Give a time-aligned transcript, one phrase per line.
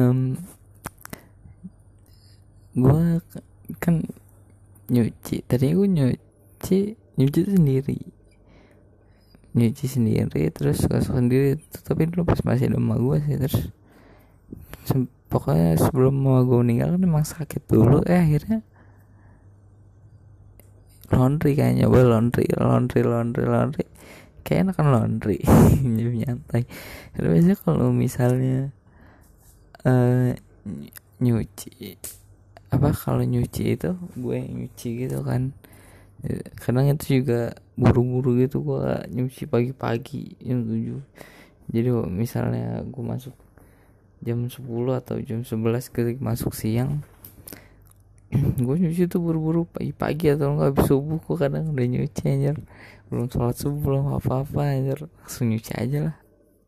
[0.00, 0.18] um,
[2.72, 3.20] gue
[3.76, 4.00] kan
[4.90, 6.78] nyuci tadi gue nyuci
[7.20, 7.98] nyuci sendiri.
[9.50, 13.58] Nyuci sendiri terus gosok sendiri tapi dulu pas masih ada emak gue sih terus
[15.30, 18.02] pokoknya sebelum mau gue meninggal kan emang sakit dulu.
[18.08, 18.64] Eh akhirnya
[21.10, 23.86] laundry kayaknya gue laundry laundry laundry laundry.
[24.40, 25.38] Kayak enakan laundry
[26.24, 26.64] nyantai.
[27.12, 28.72] Karena biasanya kalau misalnya
[29.86, 30.32] uh,
[31.20, 31.96] nyuci
[32.70, 35.52] apa kalau nyuci itu gue nyuci gitu kan.
[36.60, 41.00] Kadang itu juga buru-buru gitu gue nyuci pagi-pagi jam 7
[41.72, 43.32] jadi misalnya gue masuk
[44.20, 44.60] jam 10
[45.00, 47.00] atau jam 11 ketika masuk siang
[48.64, 52.62] gue nyuci tuh buru-buru pagi-pagi atau enggak habis subuh gue kadang udah nyuci anjir.
[53.10, 55.10] Belum sholat subuh belum apa-apa anjir.
[55.18, 56.16] Langsung nyuci aja lah.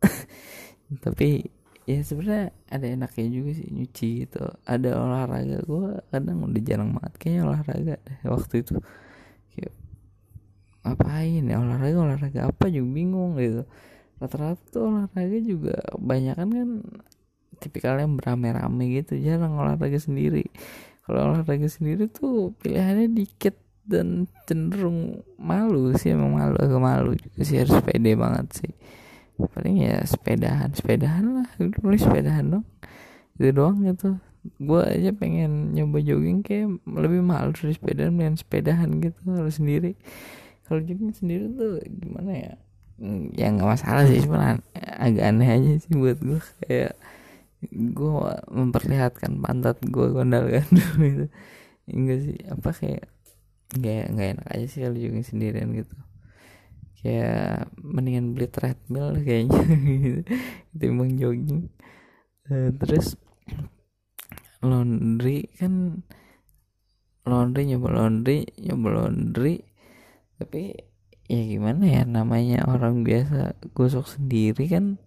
[1.07, 1.47] Tapi
[1.89, 4.43] ya sebenarnya ada enaknya juga sih nyuci gitu.
[4.67, 8.74] Ada olahraga gue kadang udah jarang banget kayaknya olahraga deh waktu itu.
[9.55, 9.74] Kayak
[10.83, 12.65] ngapain ya olahraga olahraga apa?
[12.71, 13.63] Juga bingung gitu.
[14.23, 16.71] Rata-rata tuh olahraga juga banyak kan kan
[17.59, 20.46] tipikalnya berame-rame gitu jarang olahraga sendiri.
[21.02, 27.43] Kalau olahraga sendiri tuh pilihannya dikit dan cenderung malu sih emang malu agak malu juga
[27.43, 28.73] sih harus pede banget sih
[29.51, 31.48] paling ya sepedahan sepedahan lah.
[31.82, 32.66] Boleh sepedahan dong.
[33.37, 34.18] Itu doang gitu.
[34.59, 39.99] Gue aja pengen nyoba jogging kayak lebih malu dari sepeda dengan sepedahan gitu harus sendiri.
[40.66, 42.54] Kalau jogging sendiri tuh gimana ya?
[43.02, 46.95] Hmm, ya nggak masalah sih cuma agak aneh aja sih buat gue kayak
[47.71, 48.12] gue
[48.46, 51.27] memperlihatkan pantat gue gondal gandul gitu
[51.90, 53.04] enggak sih apa kayak
[53.74, 55.96] nggak nggak enak aja sih kalau jogging sendirian gitu
[57.03, 59.59] kayak mendingan beli treadmill kayaknya.
[60.71, 61.69] Ketimbang jogging.
[62.47, 63.19] Uh, terus
[64.62, 66.06] laundry kan
[67.27, 69.67] laundry nyoba laundry nyoba laundry.
[70.39, 70.79] Tapi
[71.27, 74.99] ya gimana ya namanya orang biasa gosok sendiri kan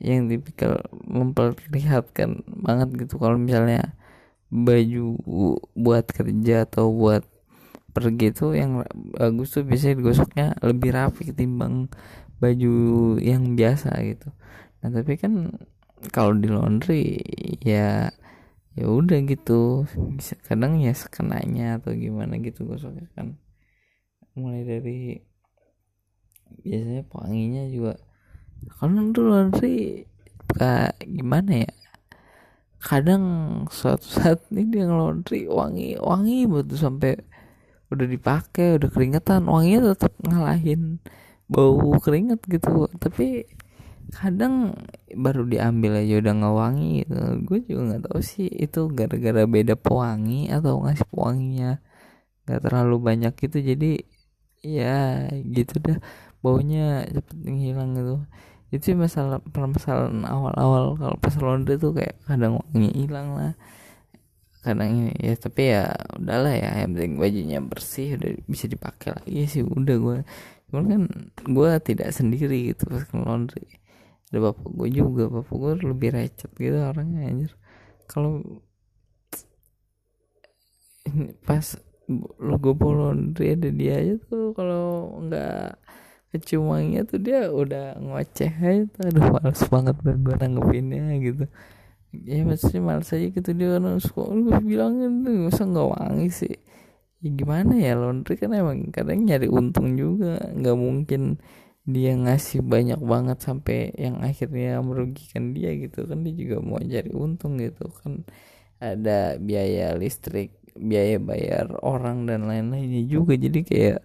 [0.00, 3.20] yang tipikal memperlihatkan banget gitu.
[3.20, 3.92] Kalau misalnya
[4.52, 5.20] baju
[5.76, 7.24] buat kerja atau buat
[7.94, 8.82] pergi tuh yang
[9.14, 11.86] bagus tuh biasanya digosoknya lebih rapi ketimbang
[12.42, 12.74] baju
[13.22, 14.34] yang biasa gitu.
[14.82, 15.54] Nah tapi kan
[16.10, 17.22] kalau di laundry
[17.62, 18.10] ya
[18.74, 19.86] ya udah gitu.
[20.44, 23.38] Kadang ya sekenanya atau gimana gitu gosoknya kan.
[24.34, 24.98] Mulai dari
[26.66, 27.94] biasanya wanginya juga
[28.82, 29.76] kalau di laundry
[30.50, 31.72] kayak gimana ya?
[32.84, 33.24] Kadang
[33.72, 37.16] suatu saat ini yang laundry wangi wangi betul sampai
[37.92, 41.02] udah dipakai udah keringetan wanginya tetap ngalahin
[41.48, 42.88] bau keringet gitu.
[42.96, 43.44] Tapi
[44.12, 44.76] kadang
[45.16, 47.16] baru diambil aja udah nggak wangi gitu.
[47.44, 51.70] Gue juga nggak tahu sih itu gara-gara beda pewangi atau ngasih pewanginya
[52.48, 53.58] nggak terlalu banyak gitu.
[53.60, 53.90] Jadi
[54.64, 55.98] ya gitu dah.
[56.44, 58.16] Baunya cepet ngilang gitu.
[58.74, 63.52] Itu masalah permasalahan awal-awal kalau pas laundry tuh kayak kadang wangi hilang lah
[64.64, 65.12] kadang ini.
[65.20, 69.96] Ya tapi ya udahlah ya yang penting bajunya bersih udah bisa dipakai lagi sih udah
[70.00, 70.18] gue
[70.72, 71.02] cuman kan
[71.44, 73.68] gue tidak sendiri gitu pas ke laundry.
[74.32, 77.52] Ada bapak gue juga bapak gue lebih recet gitu orangnya anjir.
[78.08, 78.42] Kalau
[81.46, 81.76] pas
[82.40, 85.78] logo laundry ada dia aja tuh kalau nggak
[86.34, 89.02] kecium wanginya tuh dia udah ngoceh aja tuh.
[89.12, 91.44] Aduh males banget gue nanggepinnya gitu
[92.22, 96.54] ya maksudnya malas aja gitu dia kan suka gue bilangin tuh masa nggak wangi sih?
[97.24, 97.96] Ya gimana ya?
[97.96, 100.38] Laundry kan emang kadang nyari untung juga.
[100.54, 101.22] Nggak mungkin
[101.84, 106.20] dia ngasih banyak banget sampai yang akhirnya merugikan dia gitu kan.
[106.24, 108.22] Dia juga mau cari untung gitu kan.
[108.82, 113.34] Ada biaya listrik biaya bayar orang dan lain-lainnya juga.
[113.38, 113.98] Jadi kayak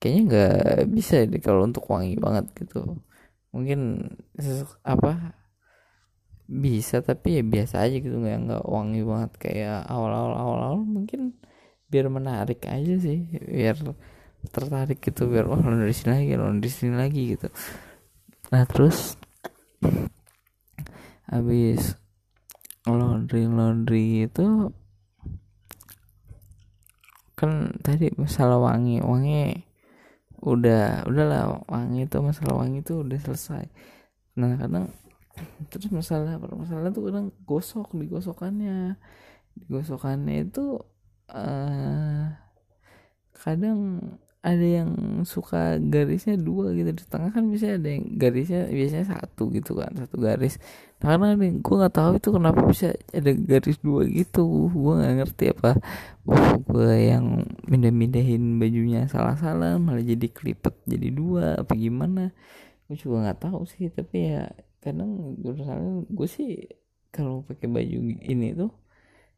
[0.00, 2.98] kayaknya nggak bisa deh kalau untuk wangi banget gitu.
[3.54, 4.10] Mungkin
[4.82, 5.43] apa
[6.44, 9.32] bisa tapi ya biasa aja gitu nggak nggak wangi banget.
[9.40, 11.36] Kayak awal-awal awal-awal mungkin
[11.88, 13.78] biar menarik aja sih biar
[14.50, 17.48] tertarik gitu biar oh laundry sini lagi laundry sini lagi gitu.
[18.52, 19.16] Nah terus
[21.30, 21.96] habis
[22.84, 24.68] laundry laundry itu
[27.34, 29.64] kan tadi masalah wangi wangi
[30.44, 33.64] udah udahlah wangi itu masalah wangi itu udah selesai.
[34.36, 34.92] Nah kadang
[35.70, 38.98] terus masalah masalah tuh kadang gosok digosokannya.
[39.54, 40.82] Digosokannya itu
[41.30, 42.34] uh,
[43.34, 44.00] kadang
[44.44, 46.92] ada yang suka garisnya dua gitu.
[46.92, 50.60] Di tengah kan bisa ada yang garisnya biasanya satu gitu kan satu garis.
[51.00, 54.68] Nah, karena gue nggak tahu itu kenapa bisa ada garis dua gitu.
[54.68, 55.80] Gue nggak ngerti apa
[56.68, 62.36] gue yang mindah-mindahin bajunya salah-salah malah jadi kelipet jadi dua apa gimana.
[62.84, 64.52] Gue juga nggak tahu sih tapi ya
[64.84, 65.52] kadang gue
[66.12, 66.68] gue sih
[67.08, 68.72] kalau pakai baju ini tuh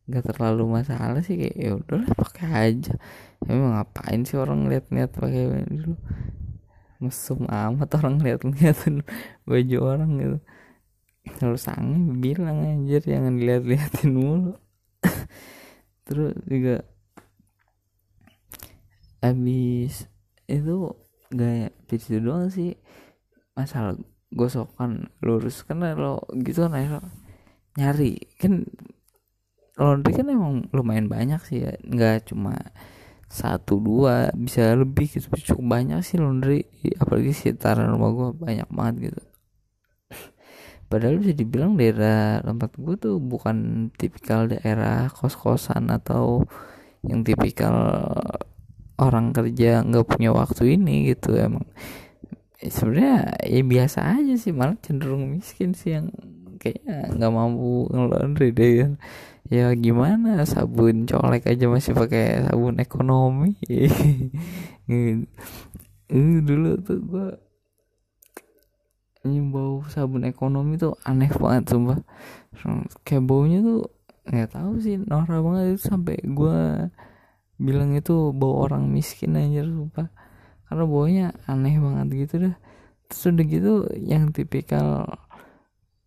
[0.07, 2.95] nggak terlalu masalah sih kayak ya udahlah pakai aja.
[3.43, 5.95] Emang ngapain sih orang lihat-lihat pakai dulu
[6.97, 8.79] mesum amat orang lihat-lihat
[9.51, 10.39] baju orang gitu.
[11.43, 14.55] Kalau sange bilang anjir jangan dilihat-liatin mulu.
[16.07, 16.87] Terus juga
[19.19, 20.07] habis
[20.47, 20.95] itu
[21.35, 22.79] gaya itu doang sih.
[23.59, 23.99] Masalah
[24.33, 25.63] gosokan lurus.
[25.67, 26.75] Karena lo gitu kan
[27.77, 28.19] nyari.
[28.41, 28.67] Kan
[29.77, 31.73] laundry kan emang lumayan banyak sih ya.
[31.85, 32.57] Nggak cuma
[33.27, 35.29] satu dua bisa lebih gitu.
[35.55, 36.67] Cukup banyak sih laundry.
[36.99, 39.23] Apalagi sekitaran rumah gue banyak banget gitu.
[40.87, 46.47] Padahal bisa dibilang daerah tempat gue tuh bukan tipikal daerah kos-kosan atau
[47.03, 47.75] yang tipikal
[48.97, 51.67] orang kerja nggak punya waktu ini gitu emang
[52.61, 54.53] sebenarnya ya biasa aja sih.
[54.53, 56.09] Malah cenderung miskin sih yang
[56.57, 58.93] kayaknya nggak mampu ngelondri deh kan.
[59.47, 63.55] Ya gimana sabun colek aja masih pakai sabun ekonomi.
[66.47, 66.99] Dulu tuh
[69.27, 71.99] ini bau sabun ekonomi tuh aneh banget sumpah.
[73.07, 73.91] Kayak baunya tuh
[74.27, 75.79] nggak tahu sih norak banget.
[75.79, 76.91] Itu sampai gua
[77.57, 80.09] bilang itu bau orang miskin aja sumpah
[80.67, 82.55] karena baunya aneh banget gitu dah.
[83.07, 83.73] Terus udah gitu
[84.03, 85.07] yang tipikal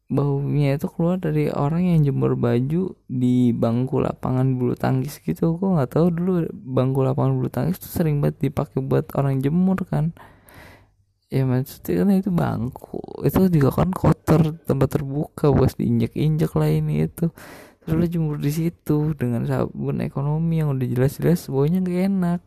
[0.09, 5.55] baunya itu keluar dari orang yang jemur baju di bangku lapangan bulu tangkis gitu.
[5.55, 9.77] Gue nggak tahu dulu bangku lapangan bulu tangkis itu sering banget dipakai buat orang jemur
[9.85, 10.11] kan.
[11.29, 12.99] Ya maksudnya kan itu bangku.
[13.21, 17.29] Itu juga kan kotor tempat terbuka bos diinjek injek lah ini itu
[17.89, 22.41] terus lo jemur di situ dengan sabun ekonomi yang udah jelas-jelas baunya gak enak.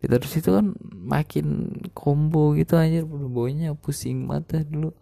[0.00, 4.96] Terus itu kan makin combo gitu aja baunya pusing mata dulu.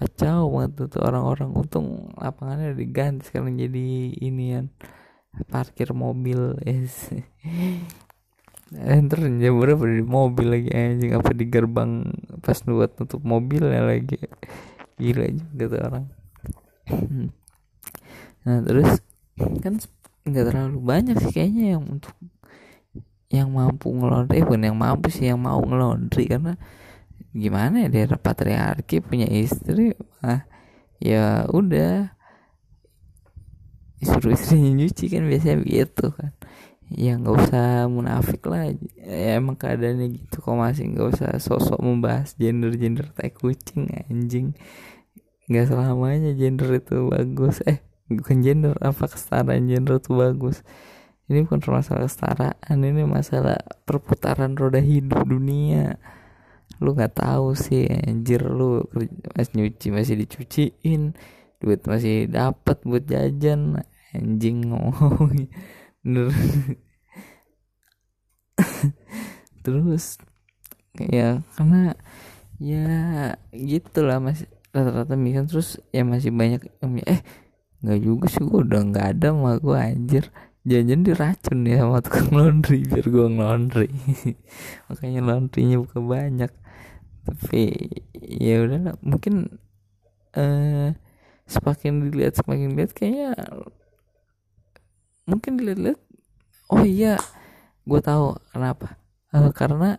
[0.00, 1.54] Kacau banget tuh orang-orang.
[1.54, 4.72] Untung lapangannya udah diganti sekarang jadi inian
[5.46, 6.56] parkir mobil.
[6.64, 7.12] Yes.
[8.70, 11.12] Enter jemurnya pada di mobil lagi anjing?
[11.14, 12.08] Apa di gerbang
[12.40, 14.18] pas buat tutup mobilnya lagi?
[14.96, 16.06] Gila juga tuh orang.
[18.40, 19.04] Nah terus
[19.62, 19.74] kan
[20.20, 22.12] nggak terlalu banyak sih kayaknya yang untuk
[23.30, 26.26] yang mampu ngelondri pun yang mampu sih yang mau ngelondri.
[26.26, 26.58] Karena
[27.30, 30.44] gimana ya daerah patriarki punya istri ah
[30.98, 32.18] ya udah.
[34.00, 36.32] Suruh istrinya nyuci kan biasanya gitu kan.
[36.90, 38.74] Ya nggak usah munafik lah.
[38.98, 44.58] Ya, emang keadaannya gitu kok masih nggak usah sosok membahas gender gender tai kucing anjing.
[45.46, 47.62] Nggak selamanya gender itu bagus.
[47.68, 47.78] Eh
[48.10, 50.66] bukan gender apa kesetaraan gender itu bagus.
[51.30, 55.96] Ini bukan masalah kesetaraan ini masalah perputaran roda hidup dunia.
[56.82, 58.82] Lu nggak tahu sih anjir lu
[59.38, 61.14] masih nyuci masih dicuciin
[61.60, 63.84] duit masih dapat buat jajan
[64.16, 65.46] anjing ngomong
[69.64, 70.16] terus
[70.96, 71.92] ya karena
[72.56, 72.88] ya
[73.52, 76.64] gitulah masih rata-rata misal terus ya masih banyak
[77.04, 77.20] eh
[77.80, 80.24] nggak juga sih gue udah nggak ada mah gue anjir.
[80.60, 83.88] Jangan diracun ya sama tukang laundry biar gue ngelondri.
[84.92, 86.52] Makanya laundrynya buka banyak.
[87.24, 87.62] Tapi
[88.16, 89.60] ya udah mungkin
[90.36, 90.92] uh,
[91.48, 93.34] semakin dilihat semakin dilihat kayaknya
[95.26, 96.00] mungkin dilihat-lihat
[96.70, 97.16] oh iya
[97.88, 99.00] gue tahu kenapa.
[99.30, 99.98] Uh, karena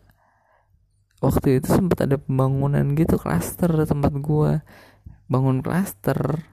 [1.21, 4.51] waktu itu sempat ada pembangunan gitu klaster tempat gue
[5.31, 6.43] bangun klaster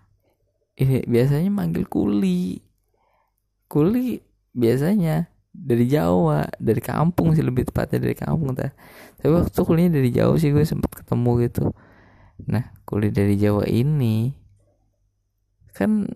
[0.79, 2.63] ini biasanya manggil kuli.
[3.69, 4.23] Kuli
[4.55, 8.71] biasanya dari Jawa dari kampung sih lebih tepatnya dari kampung teh
[9.19, 11.75] tapi waktu kuliah dari jauh sih gue sempet ketemu gitu.
[12.47, 14.31] Nah kuliah dari Jawa ini
[15.75, 16.07] kan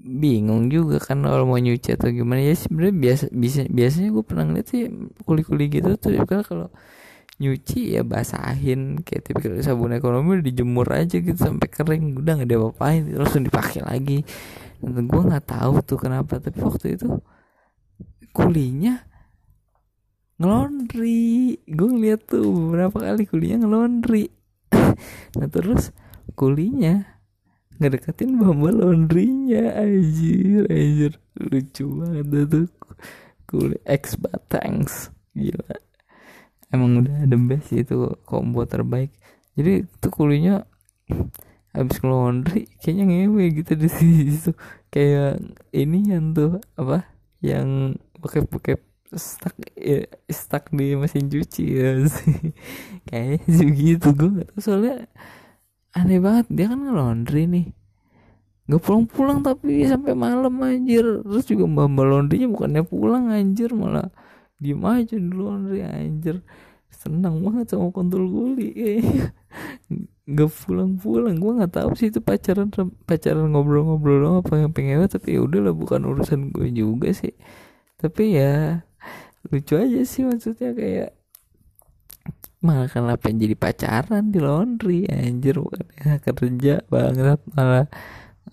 [0.00, 2.44] bingung juga kan kalau mau nyuci atau gimana.
[2.44, 4.88] Ya sebenarnya biasa bisa biasanya gue pernah ngeliat sih
[5.24, 6.12] kuli-kuli gitu tuh.
[6.28, 6.68] Kalau
[7.40, 12.20] nyuci ya basahin kayak tipikal sabun ekonomi dijemur aja gitu sampai kering.
[12.20, 14.20] Udah nggak ada apa-apain terus dipakai lagi.
[14.80, 17.08] Dan gue nggak tahu tuh kenapa tapi waktu itu
[18.36, 19.00] kulinya
[20.36, 21.58] ngelondri.
[21.64, 24.28] Gue ngeliat tuh beberapa kali kulinya ngelondri.
[25.40, 25.96] Nah terus
[26.36, 27.08] kulinya
[27.80, 29.80] ngedeketin bamba laundrynya.
[29.80, 31.16] Anjir anjir.
[31.40, 32.68] Lucu banget tuh
[33.50, 35.89] kuli ex batangs gila
[36.70, 39.10] emang udah the best itu combo terbaik.
[39.58, 40.64] Jadi itu kulinya
[41.70, 44.50] habis laundry kayaknya ngewe gitu di situ.
[44.90, 45.42] Kayak
[45.74, 47.06] ini yang tuh apa?
[47.42, 48.74] Yang pakai pakai
[49.14, 52.54] stuck ya, stuck di mesin cuci ya sih.
[53.08, 54.08] Kayaknya sih gitu.
[54.14, 55.06] Gue gak tau soalnya
[55.90, 57.66] aneh banget dia kan laundry nih.
[58.70, 61.02] Nggak pulang-pulang tapi sampai malam anjir.
[61.26, 64.14] Terus juga mbak mbak laundrynya bukannya pulang anjir malah
[64.60, 66.44] diem aja di laundry anjir.
[66.92, 69.00] Senang banget sama kontrol guli
[70.30, 72.70] nggak pulang-pulang gue nggak tahu sih itu pacaran
[73.02, 77.34] pacaran ngobrol-ngobrol dong apa yang pengen tapi ya udahlah bukan urusan gue juga sih.
[77.98, 78.86] Tapi ya
[79.50, 81.10] lucu aja sih maksudnya kayak
[82.60, 87.88] malah kenapa jadi pacaran di laundry anjir bukan ya kerja banget malah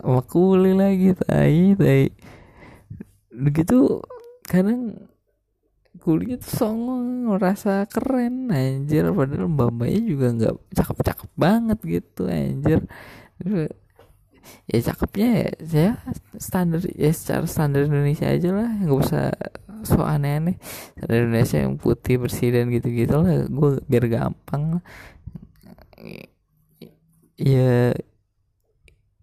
[0.01, 2.09] sama kuli lagi tai tai.
[3.29, 4.01] Begitu
[4.49, 5.06] kadang
[6.07, 9.11] kulinya tuh songong ngerasa keren anjir.
[9.11, 12.87] Padahal mbak mbaknya juga nggak cakep cakep banget gitu anjir.
[14.71, 15.91] Ya cakepnya ya saya
[16.39, 19.35] standar ya secara standar Indonesia aja lah nggak usah
[19.83, 20.55] so aneh-aneh.
[20.95, 24.79] Standar Indonesia yang putih bersih dan gitu-gitu lah gue biar gampang.
[27.35, 27.91] Ya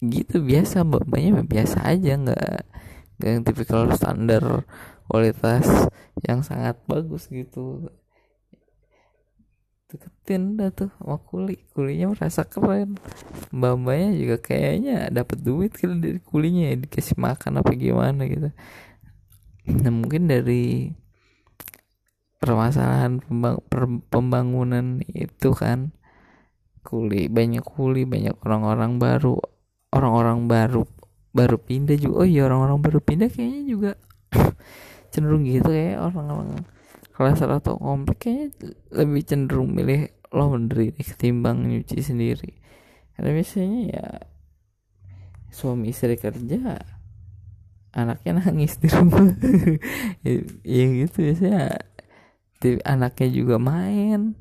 [0.05, 0.85] gitu biasa.
[0.85, 2.57] Mbak-mbaknya biasa aja nggak
[3.17, 4.69] nggak yang tipikal standar
[5.09, 5.65] kualitas
[6.25, 7.93] yang sangat bagus gitu.
[9.91, 11.61] Deketin dah tuh sama kuli.
[11.71, 12.99] Kulinya merasa keren.
[13.55, 18.51] Mbak mbaknya juga kayaknya dapat duit kan dari kulinya ya dikasih makan apa gimana gitu.
[19.71, 20.91] Nah mungkin dari
[22.43, 23.63] permasalahan pembang,
[24.11, 25.95] pembangunan itu kan
[26.85, 29.41] kuli banyak kuli banyak orang-orang baru
[29.95, 30.83] orang-orang baru
[31.31, 32.15] baru pindah juga.
[32.25, 33.93] Oh iya orang-orang baru pindah kayaknya juga
[35.15, 36.67] cenderung gitu ya orang-orang.
[37.15, 42.59] Kelas atau komplek kayaknya lebih cenderung milih laundry ketimbang nyuci sendiri.
[43.15, 44.07] Karena biasanya ya
[45.55, 46.83] suami istri kerja
[47.95, 49.31] anaknya nangis di rumah.
[50.27, 51.79] Ya, ya gitu biasanya.
[52.83, 54.35] Anaknya juga main.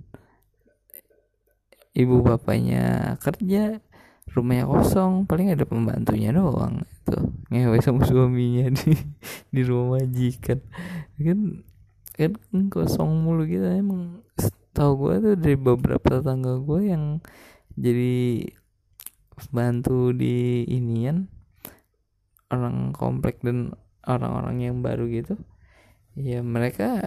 [1.94, 3.78] Ibu bapaknya kerja
[4.32, 7.18] rumahnya kosong paling ada pembantunya doang itu
[7.52, 8.96] ngewe sama suaminya di
[9.52, 10.64] di rumah majikan.
[11.20, 11.68] Kan
[12.16, 12.32] kan
[12.72, 13.68] kosong mulu gitu.
[13.68, 14.24] Emang
[14.72, 17.22] tau gue tuh dari beberapa tetangga gue yang
[17.78, 18.48] jadi
[19.50, 21.30] bantu di inian
[22.54, 23.74] orang komplek dan
[24.06, 25.36] orang-orang yang baru gitu
[26.14, 27.02] ya mereka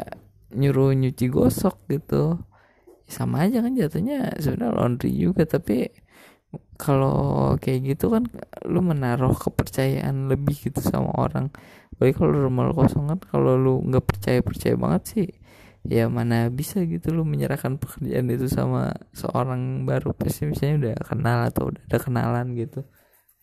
[0.51, 2.39] nyuruh nyuci gosok gitu.
[3.07, 5.87] Sama aja kan jatuhnya sebenarnya laundry juga tapi
[6.77, 8.29] kalau kayak gitu kan
[8.69, 11.49] lu menaruh kepercayaan lebih gitu sama orang.
[11.97, 15.29] Baik kalau rumah lu kosong kan kalau lu nggak percaya percaya banget sih
[15.87, 20.13] ya mana bisa gitu lu menyerahkan pekerjaan itu sama seorang baru.
[20.13, 22.85] Pasti misalnya udah kenal atau udah ada kenalan gitu.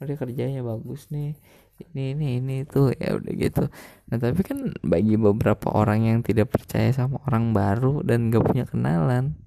[0.04, 1.40] Dia kerjanya bagus nih
[1.82, 3.64] ini ini ini tuh ya udah gitu.
[4.12, 8.66] Nah tapi kan bagi beberapa orang yang tidak percaya sama orang baru dan gak punya
[8.70, 9.40] kenalan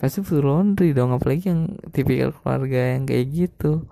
[0.00, 3.84] pasti full laundry dong apalagi yang tipikal keluarga yang kayak gitu.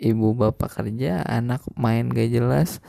[0.00, 2.80] Ibu bapak kerja anak main gak jelas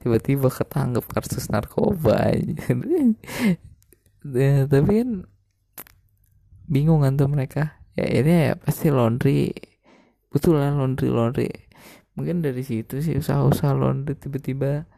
[0.00, 2.56] tiba-tiba ketangkep kasus narkoba ya,
[4.72, 5.10] tapi kan
[6.66, 7.78] bingung kan tuh mereka.
[7.92, 9.52] Ya ini ya pasti laundry
[10.32, 11.52] betul lah laundry laundry.
[12.16, 14.88] Mungkin dari situ sih usaha-usaha laundry tiba-tiba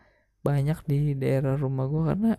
[0.46, 2.38] banyak di daerah rumah gua karena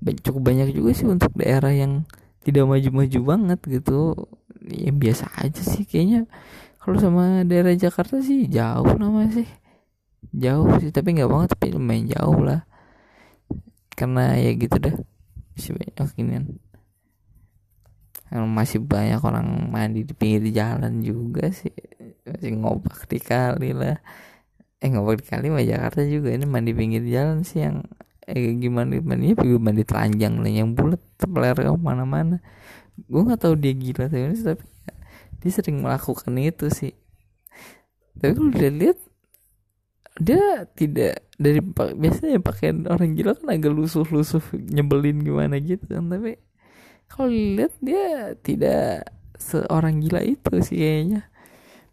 [0.00, 2.08] cukup banyak juga sih untuk daerah yang
[2.40, 4.16] tidak maju-maju banget gitu.
[4.64, 6.28] Ya biasa aja sih kayaknya.
[6.80, 9.48] Kalau sama daerah Jakarta sih jauh nama sih.
[10.32, 12.64] Jauh sih tapi nggak banget tapi lumayan jauh lah.
[13.92, 14.96] Karena ya gitu dah
[15.52, 16.56] masih banyak ini
[18.30, 21.74] masih banyak orang mandi di pinggir jalan juga sih.
[22.24, 23.98] Masih ngobak di kali lah.
[24.80, 27.84] Eh ngobak di kali mah Jakarta juga ini mandi pinggir jalan sih yang
[28.30, 32.38] eh gimana gimana ya mandi telanjang lah yang bulat terpeler ke mana-mana.
[33.08, 34.64] Gue nggak tahu dia gila tapi tapi
[35.40, 36.94] dia sering melakukan itu sih.
[38.20, 38.98] Tapi kalau dia lihat
[40.20, 41.60] dia tidak dari
[41.96, 46.36] biasanya pakaian orang gila kan agak lusuh-lusuh nyebelin gimana gitu kan tapi
[47.08, 49.08] kalau lihat dia tidak
[49.40, 51.26] seorang gila itu sih kayaknya.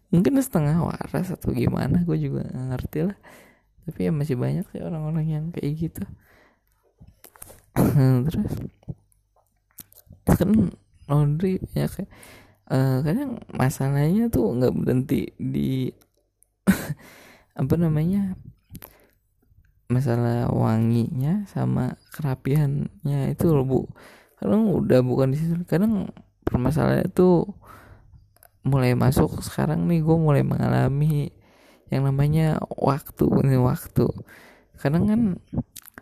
[0.08, 3.18] Mungkin setengah waras atau gimana gue juga ngerti lah.
[3.88, 6.04] Tapi ya masih banyak sih orang-orang yang kayak gitu
[8.26, 8.52] terus.
[10.28, 10.72] Kan
[11.08, 12.10] laundry ya kayak
[12.68, 15.88] uh, kadang masalahnya tuh nggak berhenti di
[17.60, 18.36] apa namanya
[19.88, 23.80] masalah wanginya sama kerapiannya itu loh bu.
[24.36, 26.12] Kadang udah bukan di situ kadang
[26.44, 27.48] permasalahan itu
[28.68, 31.32] mulai masuk sekarang nih gue mulai mengalami
[31.88, 34.06] yang namanya waktu ini waktu.
[34.76, 35.20] Kadang kan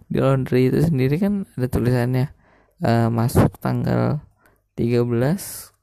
[0.06, 2.26] di laundry itu sendiri kan ada tulisannya
[2.82, 4.22] uh, masuk tanggal
[4.78, 5.02] 13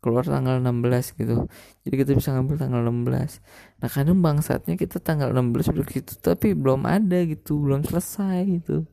[0.03, 1.47] keluar tanggal 16 gitu.
[1.87, 3.39] Jadi kita bisa ngambil tanggal 16
[3.83, 8.87] nah kadang bangsatnya kita tanggal 16 udah gitu tapi belum ada gitu belum selesai gitu.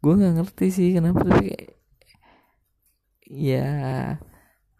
[0.00, 1.74] Gue nggak ngerti sih kenapa tapi
[3.24, 3.68] ya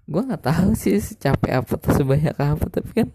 [0.04, 3.08] gue nggak tahu sih capek apa atau sebanyak apa tapi kan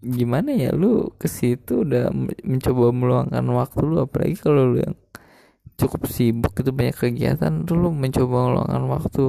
[0.00, 2.10] gimana ya lu ke situ udah
[2.44, 4.96] mencoba meluangkan waktu lu apalagi kalau lu yang
[5.74, 9.24] cukup sibuk itu banyak kegiatan tuh lu mencoba meluangkan waktu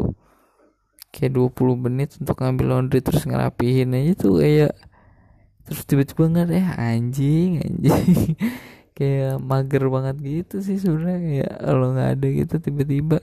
[1.15, 4.73] kayak 20 menit untuk ngambil laundry terus ngerapihin aja tuh kayak
[5.65, 8.35] terus tiba-tiba nggak ya anjing anjing.
[8.95, 13.19] Kayak mager banget gitu sih sebenarnya kayak kalau nggak ada gitu tiba-tiba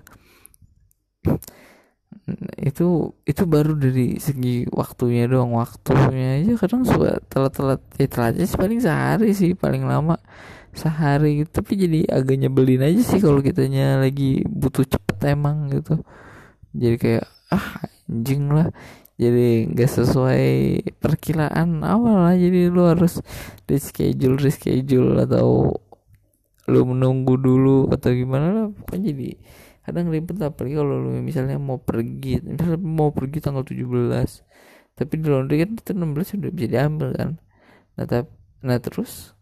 [2.58, 5.56] itu itu baru dari segi waktunya doang.
[5.56, 7.80] Waktunya aja kadang suka telat-telat.
[8.00, 10.16] Ya telat aja sih paling sehari sih paling lama.
[10.72, 16.00] Sehari gitu tapi jadi agak nyebelin aja sih kalau kitanya lagi butuh cepet emang gitu.
[16.72, 18.68] Jadi kayak ah anjing lah.
[19.20, 20.46] Jadi nggak sesuai
[20.98, 22.34] perkiraan awal lah.
[22.34, 23.20] Jadi lu harus
[23.68, 25.76] reschedule reschedule atau
[26.70, 28.66] lu menunggu dulu atau gimana lah.
[28.72, 29.30] Pokoknya jadi
[29.82, 33.82] kadang ribet apalagi kalau lu misalnya mau pergi misalnya mau pergi tanggal 17
[34.92, 37.30] tapi di laundry kan itu 16 sudah bisa diambil kan.
[37.96, 39.32] Nah, tapi, nah terus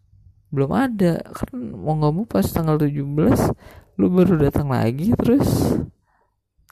[0.51, 2.97] belum ada kan mau nggak mau pas tanggal 17
[3.99, 5.77] lu baru datang lagi terus.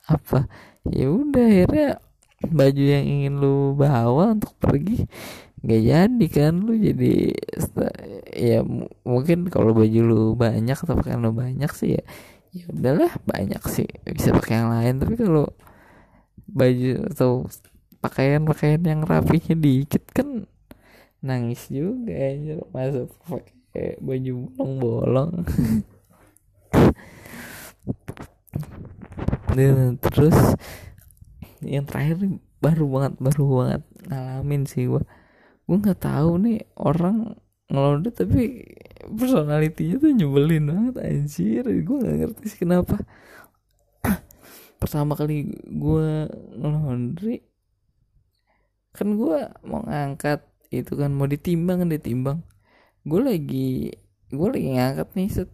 [0.07, 0.47] Apa?
[0.89, 1.89] Ya udah akhirnya
[2.49, 5.03] baju yang ingin lu bawa untuk pergi
[5.59, 7.35] nggak jadi kan lu jadi
[8.31, 8.63] ya
[9.03, 12.03] mungkin kalau baju lu banyak atau pakaian lu banyak sih ya
[12.56, 13.89] ya udahlah banyak sih.
[14.06, 15.48] Bisa pakai yang lain tapi kalau
[16.50, 17.46] baju atau
[18.01, 20.50] pakaian pakaian yang rapinya dikit kan
[21.20, 25.44] nangis juga ya masuk pakai baju bolong-bolong
[29.57, 30.38] dan terus
[31.59, 35.03] yang terakhir baru banget baru banget ngalamin sih gua.
[35.68, 37.35] Gua nggak tahu nih orang
[37.70, 38.66] ngelondet tapi
[39.07, 41.64] personalitinya tuh nyebelin banget anjir.
[41.64, 43.00] Gue nggak ngerti sih kenapa.
[44.79, 46.07] Pertama kali gue
[46.55, 47.44] ngelondri
[48.90, 49.38] kan gue
[49.70, 52.40] mau ngangkat itu kan mau ditimbang kan ditimbang.
[53.07, 53.94] Gue lagi
[54.29, 55.50] gue lagi ngangkat nih set.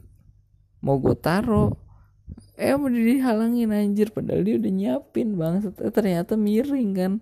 [0.82, 1.78] Mau gue taro
[2.56, 4.10] eh mau dihalangin anjir.
[4.10, 7.14] Padahal dia udah nyiapin bang eh, ternyata miring kan.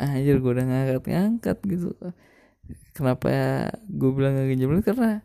[0.00, 1.92] Anjir gue udah ngangkat-ngangkat gitu.
[2.96, 3.28] Kenapa
[3.88, 5.24] gue bilang gak jebol karena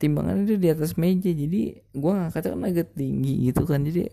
[0.00, 1.30] timbangan itu di atas meja.
[1.30, 1.60] Jadi
[1.92, 3.84] gue ngangkatnya kan agak tinggi gitu kan.
[3.84, 4.08] Jadi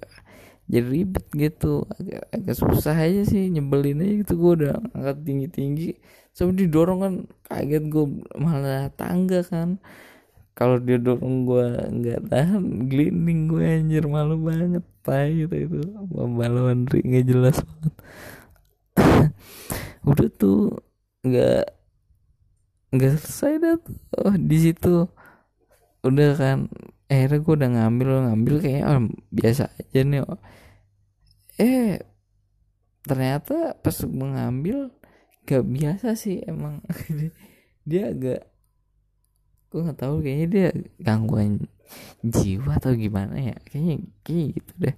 [0.68, 1.88] jadi ribet gitu.
[1.96, 4.34] Agak, agak susah aja sih nyebelin aja gitu.
[4.36, 5.90] Gue udah angkat tinggi tinggi
[6.36, 7.14] sampai didorong kan
[7.48, 9.80] kaget gue malah tangga kan.
[10.58, 11.66] Kalau dia dorong gue
[12.02, 14.04] nggak tahan glinding gue anjir.
[14.06, 15.56] Malu banget tai gitu.
[15.56, 15.80] Itu
[16.12, 17.96] balon nggak jelas banget.
[20.10, 20.60] Udah tuh
[21.24, 21.78] nggak
[22.88, 23.76] nggak selesai dah
[24.24, 25.12] oh di situ
[26.06, 26.58] udah kan
[27.08, 30.40] akhirnya gue udah ngambil ngambil kayak oh, biasa aja nih oh.
[31.58, 32.04] eh
[33.08, 34.92] ternyata pas gue ngambil
[35.48, 36.84] gak biasa sih emang.
[37.90, 38.52] Dia agak
[39.68, 40.68] gue nggak tahu kayaknya dia
[41.00, 41.68] gangguan
[42.20, 43.56] jiwa atau gimana ya.
[43.64, 43.96] Kayaknya
[44.28, 44.96] kayak gitu deh.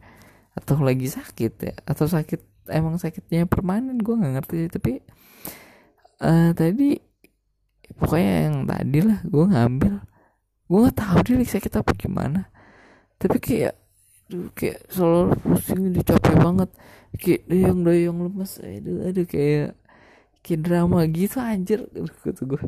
[0.57, 2.41] Atau lagi sakit ya atau sakit
[2.73, 4.93] emang sakitnya permanen gue nggak ngerti tapi
[6.21, 6.97] uh, tadi
[7.97, 9.93] pokoknya yang tadi lah gue ngambil
[10.69, 12.45] gue nggak tahu dia lagi sakit apa gimana.
[13.17, 13.73] Tapi kayak
[14.29, 16.69] aduh kayak selalu pusing dicapai banget.
[17.17, 18.53] Kayak doyong doyong lemes.
[18.61, 19.73] Aduh aduh kayak
[20.45, 21.89] kayak drama gitu anjir.
[22.21, 22.61] Kata gue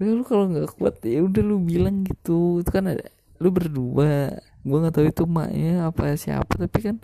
[0.00, 2.62] ya lu kalau nggak kuat ya udah lu bilang gitu.
[2.62, 3.10] Itu kan ada
[3.42, 4.38] lu berdua.
[4.62, 6.96] Gue nggak tahu itu maknya apa siapa tapi kan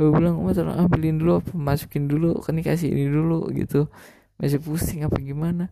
[0.00, 3.92] gue bilang mas tolong ambilin dulu apa masukin dulu kan dikasih ini dulu gitu.
[4.40, 5.68] Masih pusing apa gimana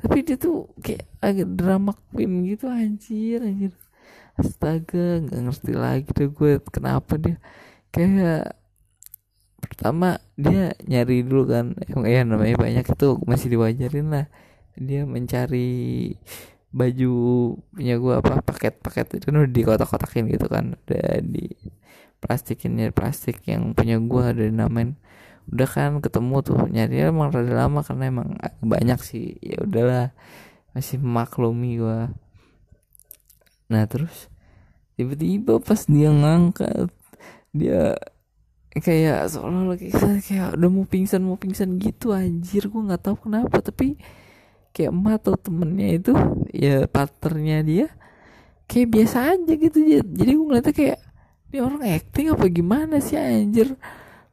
[0.00, 3.72] tapi dia tuh kayak agak drama queen gitu anjir anjir.
[4.32, 7.36] Astaga nggak ngerti lagi deh gue kenapa dia.
[7.92, 8.56] Kayak
[9.60, 14.26] pertama dia nyari dulu kan yang ya namanya banyak itu masih diwajarin lah.
[14.80, 16.16] Dia mencari
[16.72, 17.12] baju
[17.76, 20.72] punya gue apa paket-paket itu kan udah di kotak-kotakin gitu kan.
[20.88, 21.52] Udah di
[22.22, 24.96] plastikin ya plastik yang punya gue ada namain
[25.50, 28.28] udah kan ketemu tuh nyari emang rada lama karena emang
[28.62, 29.38] banyak sih.
[29.42, 30.14] Ya udahlah
[30.72, 32.00] masih maklumi gue
[33.72, 34.28] nah terus
[34.96, 36.92] tiba-tiba pas dia ngangkat
[37.56, 37.96] dia
[38.72, 43.60] kayak seolah-olah kayak, kayak udah mau pingsan mau pingsan gitu anjir gue nggak tahu kenapa
[43.60, 44.00] tapi
[44.72, 46.12] kayak emak atau temennya itu
[46.52, 47.86] ya partnernya dia
[48.68, 50.98] kayak biasa aja gitu jadi gue ngeliatnya kayak
[51.52, 53.76] ini orang acting apa gimana sih anjir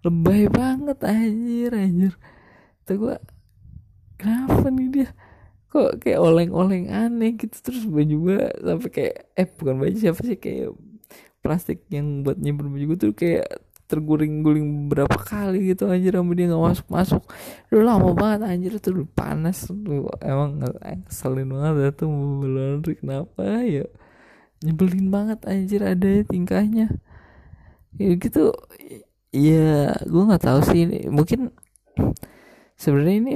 [0.05, 2.13] lebay banget anjir anjir.
[2.87, 3.15] Tuh gue
[4.19, 5.09] kenapa nih dia?
[5.69, 10.39] Kok kayak oleng-oleng aneh gitu terus baju gue sampai kayak eh bukan baju siapa sih
[10.41, 10.73] kayak
[11.45, 13.47] plastik yang buat nyimpen baju gue tuh kayak
[13.89, 17.23] terguling-guling berapa kali gitu anjir rambut dia nggak masuk masuk
[17.73, 23.89] lu lama banget anjir tuh panas tuh emang ngeselin banget tuh mobil laundry kenapa ya?
[24.61, 26.91] Nyebelin banget anjir ada tingkahnya.
[27.97, 28.53] Ya gitu
[29.29, 31.09] ya gue nggak tahu sih ini.
[31.09, 31.53] Mungkin
[32.79, 33.33] sebenarnya ini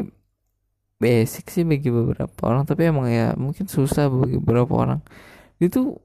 [0.97, 4.99] basic sih bagi beberapa orang tapi emang ya mungkin susah bagi beberapa orang.
[5.59, 5.99] Itu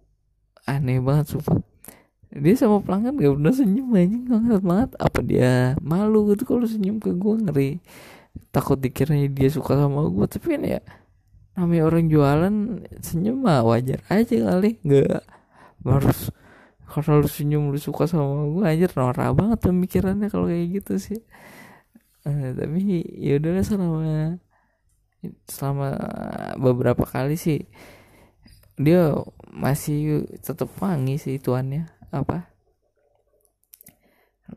[0.69, 1.59] aneh banget sumpah.
[2.29, 4.91] Dia sama pelanggan gak pernah senyum anjing banget banget.
[5.01, 7.71] Apa dia malu gitu kalau senyum ke gue ngeri.
[8.53, 10.81] Takut dikiranya dia suka sama gue tapi kan ya
[11.59, 12.55] namanya orang jualan
[13.03, 15.25] senyum mah wajar aja kali nggak.
[15.83, 16.29] Harus
[16.89, 21.21] kalau lu senyum lu suka sama gue aja norak banget pemikirannya kalau kayak gitu sih.
[22.25, 24.01] Uh, tapi ya udahlah selama
[25.45, 25.87] selama
[26.57, 27.69] beberapa kali sih
[28.79, 29.13] dia
[29.53, 31.93] masih tetap wangi sih tuannya.
[32.09, 32.49] Apa?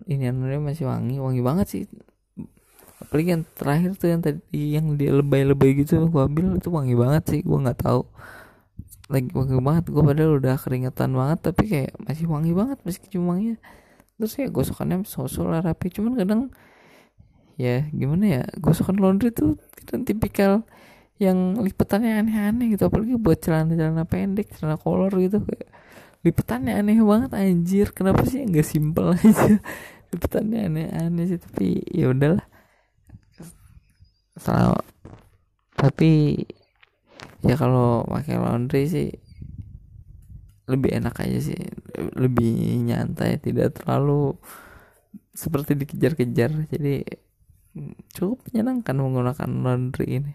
[0.07, 1.83] Ini anaknya masih wangi wangi banget sih.
[3.01, 7.23] Apalagi yang terakhir tuh yang tadi yang dia lebay-lebay gitu gua ambil itu wangi banget
[7.27, 8.07] sih gua nggak tahu
[9.11, 9.83] lagi wangi banget.
[9.91, 13.57] Gua padahal udah keringetan banget tapi kayak masih wangi banget masih kecium wanginya
[14.15, 15.87] terus ya gosokannya sosok lah rapi.
[15.91, 16.41] Cuman kadang
[17.59, 20.53] ya gimana ya gosokan laundry tuh kadang tipikal
[21.21, 22.89] yang lipetannya aneh-aneh gitu.
[22.89, 25.43] Apalagi buat celana-celana pendek celana kolor gitu.
[25.45, 25.69] Kayak
[26.25, 27.87] lipetannya aneh banget anjir.
[27.93, 29.59] Kenapa sih nggak simpel aja?
[30.13, 32.45] Lipetannya aneh-aneh sih tapi ya udahlah.
[34.39, 34.79] Selama,
[35.75, 36.39] tapi
[37.41, 39.09] ya kalau pakai laundry sih
[40.69, 41.61] lebih enak aja sih.
[42.15, 44.39] Lebih nyantai tidak terlalu
[45.35, 46.71] seperti dikejar-kejar.
[46.71, 47.03] Jadi
[48.15, 50.33] cukup menyenangkan menggunakan laundry ini